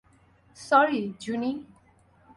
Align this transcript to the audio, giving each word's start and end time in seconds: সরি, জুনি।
সরি, 0.57 1.01
জুনি। 1.19 1.51